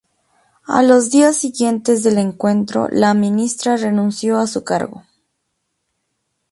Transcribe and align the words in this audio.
A 0.65 0.81
los 0.81 1.11
días 1.11 1.37
siguientes 1.37 2.01
del 2.01 2.17
encuentro, 2.17 2.87
la 2.89 3.13
ministra 3.13 3.77
renunció 3.77 4.39
a 4.39 4.47
su 4.47 4.63
cargo. 4.63 5.03